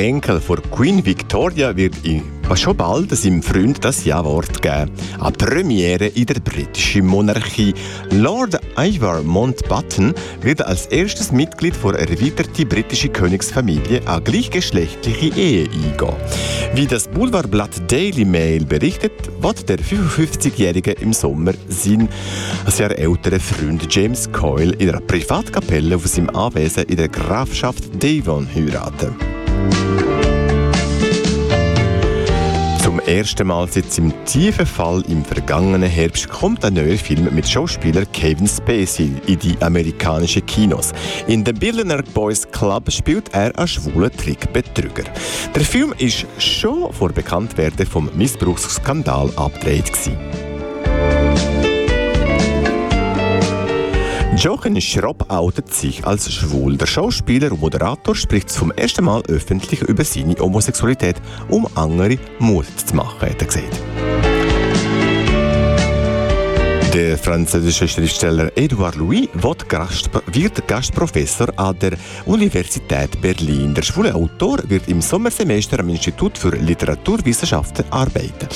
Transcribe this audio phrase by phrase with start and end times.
[0.00, 1.94] Enkel von Queen Victoria wird
[2.56, 4.90] schon bald seinem Freund das Ja-Wort geben.
[5.20, 7.74] Eine Premiere in der britischen Monarchie.
[8.10, 16.16] Lord Ivar Mountbatten wird als erstes Mitglied der erweiterten britischen Königsfamilie eine gleichgeschlechtliche Ehe eingehen.
[16.74, 22.08] Wie das Boulevardblatt Daily Mail berichtet, wird der 55-Jährige im Sommer seinen
[22.64, 28.02] ein Jahr älteren Freund James Coyle in einer Privatkapelle auf seinem Anwesen in der Grafschaft
[28.02, 29.29] Devon heiraten.
[33.20, 38.06] Ersten Mal seit seinem tiefen Fall im vergangenen Herbst kommt ein neuer Film mit Schauspieler
[38.06, 40.92] Kevin Spacey in die amerikanischen Kinos.
[41.26, 45.04] In The Billionaire Boys Club spielt er einen schwulen Trickbetrüger.
[45.54, 49.92] Der Film ist schon vor Bekanntwerden vom Missbrauchsskandal abgedreht.
[54.40, 56.78] Jochen Schropp outet sich als schwul.
[56.78, 61.16] Der Schauspieler und Moderator spricht zum ersten Mal öffentlich über seine Homosexualität,
[61.50, 63.82] um andere Mut zu machen, hat er gesagt.
[66.94, 69.68] Der französische Schriftsteller Edouard Louis wird,
[70.66, 71.92] Gastprofessor an der
[72.24, 73.74] Universität Berlin.
[73.74, 78.48] Der schwule Autor wird im Sommersemester am Institut für Literaturwissenschaften arbeiten.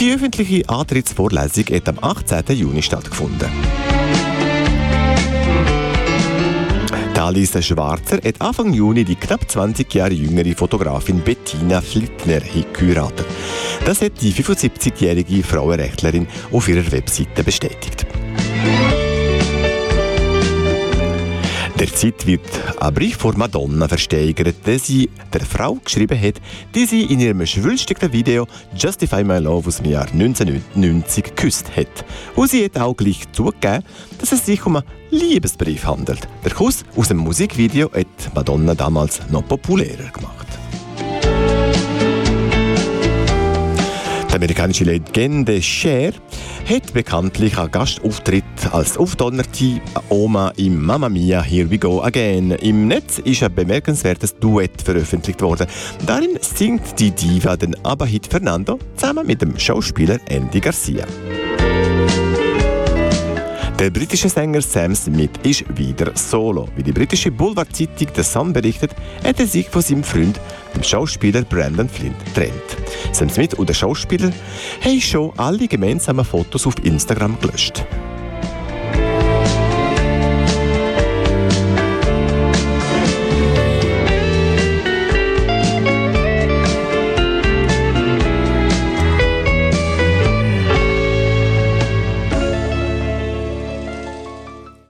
[0.00, 2.56] Die öffentliche Antrittsvorlesung hat am 18.
[2.56, 3.48] Juni stattgefunden.
[7.28, 12.40] Alisa Schwarzer hat Anfang Juni die knapp 20 Jahre jüngere Fotografin Bettina Flittner
[12.72, 13.26] geheiratet.
[13.84, 18.07] Das hat die 75-jährige Frauenrechtlerin auf ihrer Webseite bestätigt.
[21.78, 22.40] Derzeit wird
[22.80, 26.34] ein Brief von Madonna versteigert, den sie der Frau geschrieben hat,
[26.74, 32.04] die sie in ihrem schwülstigen Video Justify My Love aus dem Jahr 1990 geküsst hat.
[32.34, 33.84] Und sie hat auch gleich zugegeben,
[34.18, 36.26] dass es sich um einen Liebesbrief handelt.
[36.44, 40.48] Der Kuss aus dem Musikvideo hat Madonna damals noch populärer gemacht.
[44.28, 46.12] Die amerikanische Legende Cher
[46.68, 49.80] hat bekanntlich einen Gastauftritt als aufdonnerte
[50.10, 52.50] Oma im Mamma Mia Here We Go Again.
[52.50, 55.66] Im Netz ist ein bemerkenswertes Duett veröffentlicht worden.
[56.06, 61.06] Darin singt die Diva den ABBA-Hit Fernando zusammen mit dem Schauspieler Andy Garcia.
[63.78, 66.68] Der britische Sänger Sam Smith ist wieder solo.
[66.74, 68.90] Wie die britische Boulevardzeitung The Sun berichtet,
[69.22, 70.40] hat er sich von seinem Freund,
[70.74, 72.52] dem Schauspieler Brandon Flint, trennt.
[73.12, 74.32] Sam Smith und der Schauspieler
[74.84, 77.84] haben schon alle gemeinsamen Fotos auf Instagram gelöscht.